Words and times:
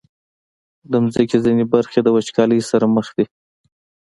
د 0.91 0.93
مځکې 1.05 1.37
ځینې 1.45 1.63
برخې 1.73 1.99
د 2.03 2.07
وچکالۍ 2.15 2.59
سره 2.71 2.85
مخ 2.95 3.07
دي. 3.17 3.25